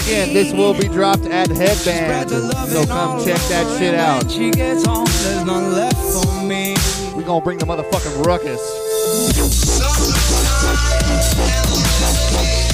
This 0.08 0.54
will 0.54 0.74
be 0.74 0.88
dropped 0.88 1.26
at 1.26 1.50
Headband, 1.50 2.30
so 2.30 2.86
come 2.86 3.24
check 3.26 3.42
that 3.50 3.78
shit 3.78 3.94
out. 3.94 4.26
We 7.16 7.24
gonna 7.24 7.44
bring 7.44 7.58
the 7.58 7.66
motherfucking 7.66 8.26
ruckus. 8.26 8.62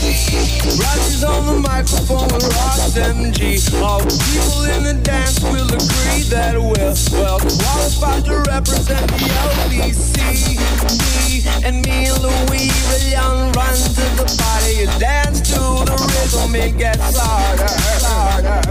Rises 0.03 1.23
on 1.23 1.45
the 1.45 1.53
microphone 1.61 2.27
with 2.27 2.43
Ross 2.43 2.91
MG. 2.97 3.57
All 3.81 3.99
the 3.99 4.11
people 4.27 4.65
in 4.65 4.83
the 4.83 4.93
dance 5.01 5.39
will 5.41 5.65
agree 5.67 6.23
that 6.27 6.59
we're 6.59 6.93
well 7.15 7.39
qualified 7.39 8.25
to 8.25 8.43
represent 8.51 9.07
the 9.07 9.31
LBC. 9.63 10.59
Me 11.15 11.43
and 11.63 11.85
me 11.85 12.07
and 12.11 12.19
Louis 12.21 12.67
Rayon 12.91 13.51
run 13.53 13.75
to 13.75 14.05
the 14.19 14.25
party 14.43 14.83
and 14.83 14.99
dance 14.99 15.39
to 15.51 15.59
the 15.87 15.95
rhythm. 15.95 16.55
It 16.55 16.77
gets 16.77 17.17
harder, 17.17 17.71
harder. 18.03 18.63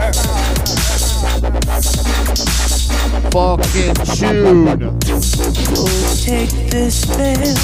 Fucking 3.32 3.94
tune. 4.16 4.66
Take 6.22 6.50
this 6.70 7.04
veil 7.04 7.56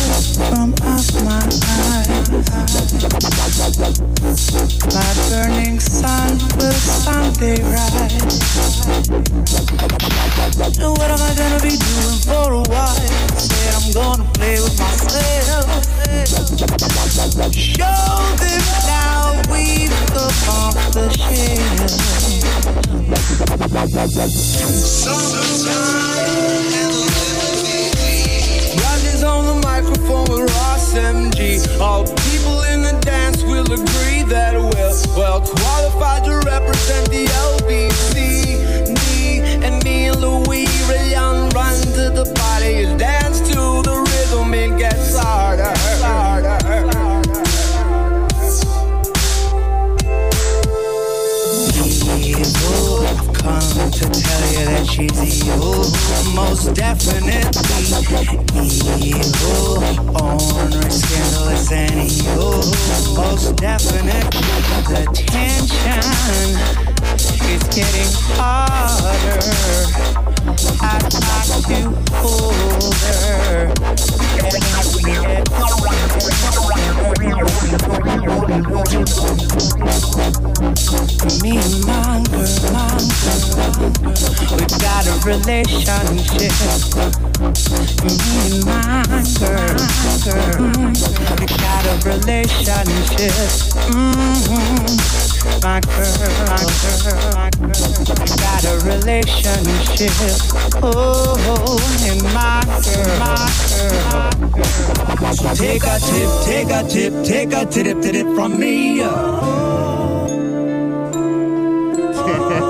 from 0.49 0.73
off 0.83 1.09
my 1.25 1.45
eyes. 1.45 2.29
My 4.95 5.11
burning 5.29 5.81
sun 5.81 6.39
will 6.57 6.73
someday 6.73 7.61
rise. 7.63 8.39
So 10.75 10.91
what 10.93 11.11
am 11.11 11.21
I 11.21 11.35
gonna 11.37 11.61
be 11.63 11.77
doing 11.77 12.19
for 12.25 12.53
a 12.53 12.63
while? 12.69 12.97
Said 13.37 13.75
I'm 13.75 13.93
gonna 13.93 14.25
play 14.33 14.61
with 14.61 14.79
myself. 14.79 15.69
Show 17.55 17.85
them 18.37 18.63
now 18.87 19.43
we've 19.51 19.91
come 20.07 20.33
off 20.49 20.93
the 20.93 21.09
shelf. 21.11 22.38
Rises 28.83 29.23
on 29.23 29.47
the 29.47 29.61
microphone 29.63 30.27
with 30.29 30.51
Ross 30.57 30.95
MG. 30.95 31.81
All 31.81 32.05
people 32.05 32.63
in 32.73 32.83
the 32.83 32.99
dance 33.01 33.45
will 33.45 33.71
agree 33.73 34.23
that 34.25 34.55
we're 34.55 35.17
well 35.17 35.41
qualified 35.41 36.25
to 36.25 36.39
represent 36.47 37.09
the 37.11 37.27
LBC. 37.27 38.89
Me 39.07 39.41
and 39.65 39.85
me 39.85 40.09
and 40.09 40.21
Louis 40.21 40.67
Rayon 40.89 41.49
run 41.51 41.81
to 41.95 42.11
the 42.11 42.25
party 42.35 42.85
dance 42.97 43.39
to 43.51 43.83
the 43.83 44.05
rhythm. 44.11 44.53
It 44.55 44.79
gets 44.79 45.17
harder, 45.17 45.73
harder. 46.03 46.68
To 53.49 54.05
tell 54.05 54.53
you 54.53 54.65
that 54.67 54.87
she's 54.87 55.47
evil, 55.47 55.81
most 56.35 56.75
definitely 56.75 57.41
evil, 59.01 59.83
ornery, 60.21 60.91
scandalous, 60.91 61.73
and 61.73 62.11
evil, 62.11 62.61
most 63.17 63.57
definitely. 63.57 64.21
The 64.85 65.07
tension 65.15 66.05
is 67.49 67.63
getting 67.75 68.13
harder. 68.37 70.28
Her. 73.09 73.73
Me 81.43 81.59
and 81.59 81.85
my 81.85 82.23
girl, 82.31 82.73
my 82.73 82.87
we 84.55 84.65
got 84.79 85.07
a 85.07 85.09
relationship. 85.27 86.55
Me 88.05 88.15
and 88.45 88.59
my 88.65 89.03
girl, 89.39 89.79
girl, 90.25 90.73
we 91.39 91.47
got 91.47 91.85
a 91.87 91.89
relationship. 92.05 93.33
Mm-hmm. 93.91 95.28
Oh, 95.41 95.61
my 95.63 95.81
girl, 95.81 96.07
my 96.47 96.59
girl, 96.59 97.23
my 97.35 97.49
girl, 97.51 97.71
we 98.19 98.35
got 98.37 98.65
a 98.65 98.75
relationship. 98.85 100.11
Oh, 100.83 101.79
and 102.07 102.23
my 102.35 102.63
girl, 102.85 103.19
my 103.19 103.35
girl. 103.69 104.29
Take 105.55 105.85
a 105.85 105.99
tip, 105.99 106.31
take 106.45 106.71
a 106.71 106.83
tip, 106.89 107.13
take 107.25 107.53
a 107.53 107.65
tip, 107.67 108.01
tip 108.03 108.27
from 108.35 108.59
me. 108.59 108.99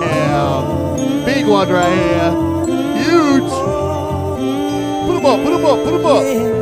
Damn. 0.01 1.25
Big 1.25 1.47
one 1.47 1.69
right 1.69 1.93
here. 1.93 2.33
Huge. 3.05 3.51
Put 5.07 5.25
up, 5.25 5.39
put 5.43 5.53
up, 5.53 5.61
put 5.85 6.05
up. 6.05 6.58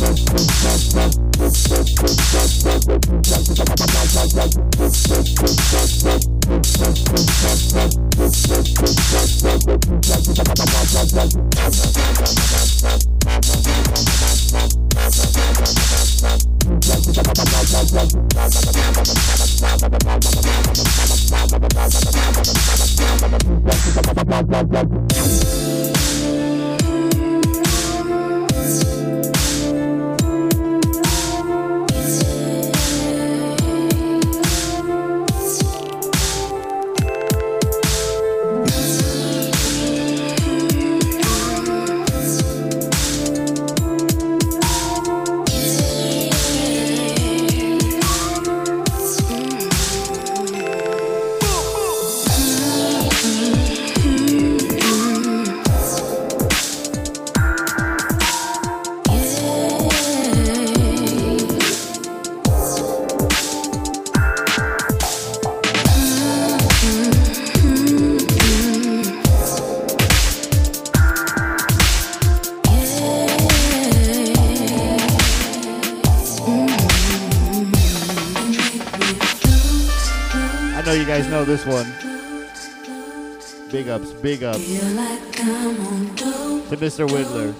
Yeah. 0.00 0.17
Big 84.22 84.42
up 84.42 84.56
to 84.56 84.60
Mr. 86.76 87.10
Widdler. 87.10 87.52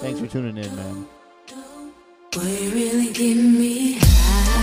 Thanks 0.00 0.20
for 0.20 0.26
tuning 0.28 0.56
in, 0.56 0.76
man. 0.76 1.06
In 2.34 2.40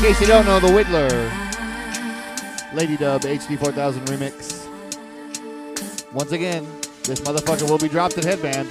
case 0.01 0.21
you 0.21 0.27
don't 0.27 0.45
know, 0.45 0.59
the 0.61 0.71
Widdler 0.73 1.09
Lady 2.73 2.95
Dub 2.95 3.21
HD 3.23 3.59
4000 3.59 4.05
remix. 4.05 4.65
Once 6.13 6.31
again, 6.31 6.65
this 7.03 7.19
motherfucker 7.21 7.69
will 7.69 7.77
be 7.77 7.89
dropped 7.89 8.17
at 8.17 8.23
Headband. 8.23 8.69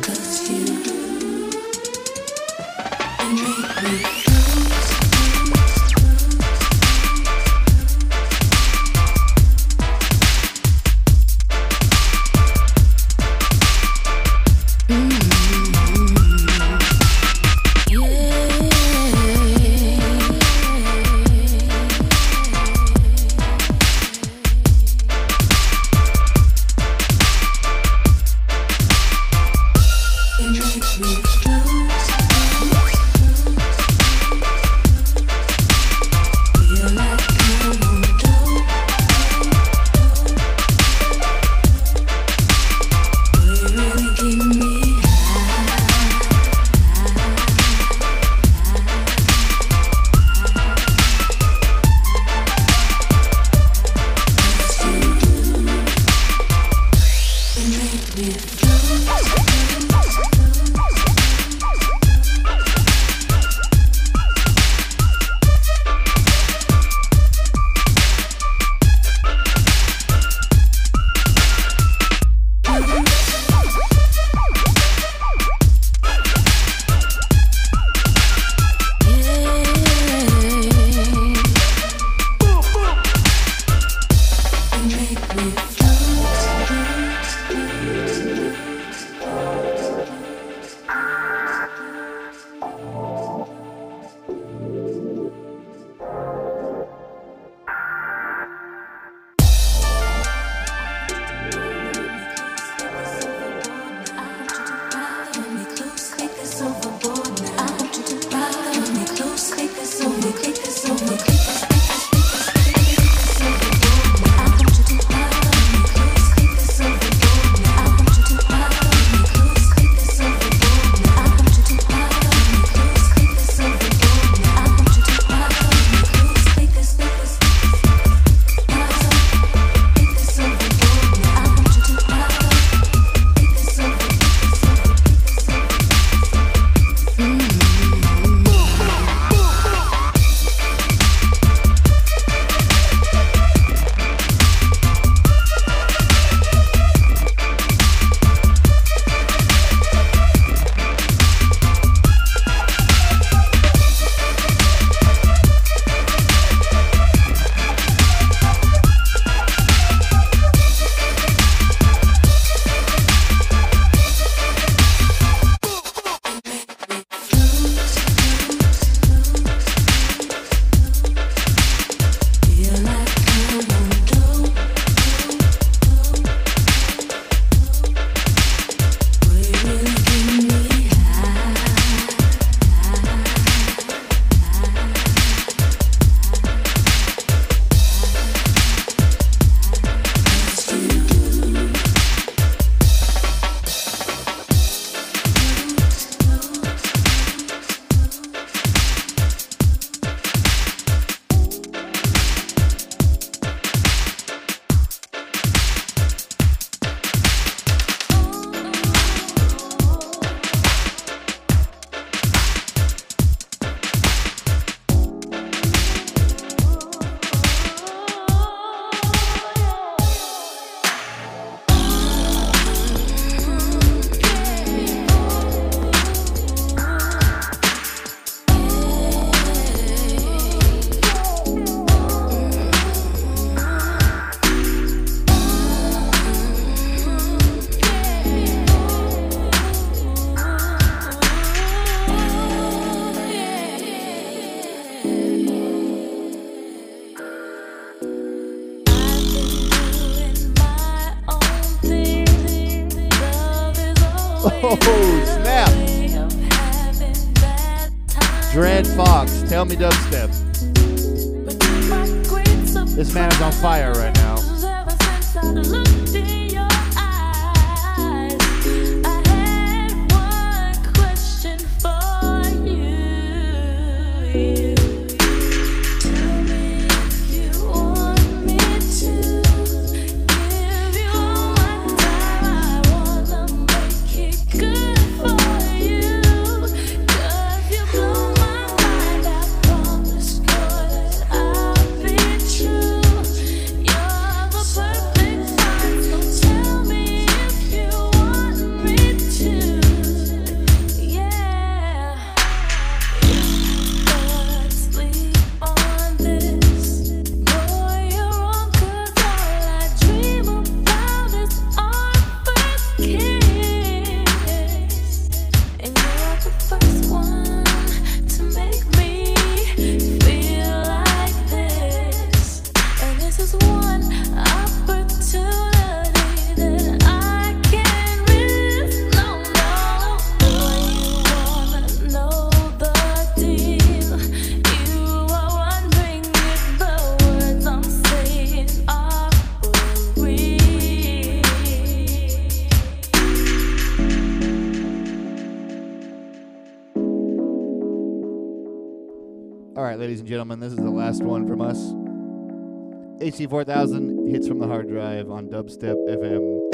HD4000 353.35 354.31
hits 354.31 354.47
from 354.47 354.61
the 354.61 354.67
hard 354.69 354.89
drive 354.89 355.29
on 355.29 355.49
Dubstep 355.49 355.97
FM. 356.09 356.71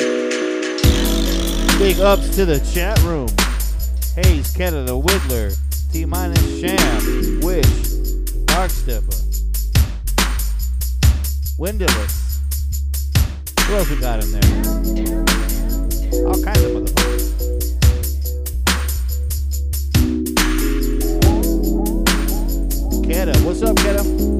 Big 1.78 1.98
ups 2.00 2.36
to 2.36 2.44
the 2.44 2.60
chat 2.74 3.02
room. 3.02 3.30
Hayes, 4.14 4.52
the 4.52 4.94
Widdler, 4.94 5.52
T 5.90 6.04
Minus 6.04 6.60
Sham, 6.60 7.40
Wish, 7.40 7.64
Darkstepper, 8.44 9.16
Windowless. 11.58 12.40
Who 13.60 13.76
else 13.76 13.88
we 13.88 13.96
got 13.96 14.22
in 14.22 14.30
there? 14.32 14.42
All 16.26 16.42
kinds 16.42 16.60
of 16.60 16.72
motherfuckers. 16.72 17.24
Keta, 23.06 23.44
what's 23.46 23.62
up, 23.62 23.76
Keta? 23.76 24.39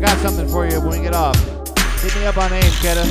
I 0.00 0.02
got 0.02 0.16
something 0.16 0.48
for 0.48 0.66
you 0.66 0.80
when 0.80 0.92
we 0.92 1.00
get 1.02 1.12
off. 1.12 1.36
Hit 2.00 2.16
me 2.16 2.24
up 2.24 2.38
on 2.38 2.50
AIM, 2.54 2.62
Keta. 2.80 3.04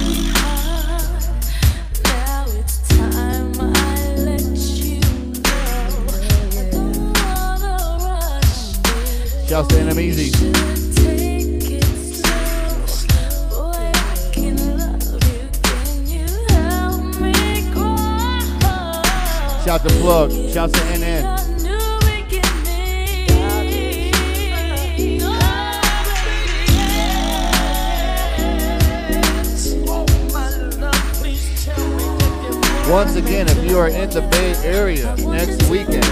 Shouts 9.47 9.67
to 9.67 9.79
Enemies. 9.79 10.31
Shout 19.63 19.83
to 19.83 19.89
Plug. 20.01 20.31
Shout 20.31 20.57
out 20.57 20.73
to 20.73 20.79
NN. 20.79 21.08
Once 32.89 33.15
again, 33.15 33.47
if 33.47 33.69
you 33.69 33.77
are 33.77 33.87
in 33.87 34.09
the 34.09 34.21
Bay 34.31 34.55
Area 34.67 35.15
next 35.17 35.69
weekend, 35.69 36.03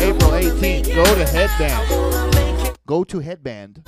April 0.00 0.30
18th, 0.30 0.94
go 0.94 1.04
to 1.04 1.26
Headband. 1.26 2.76
Go 2.86 3.02
to 3.02 3.18
Headband. 3.18 3.82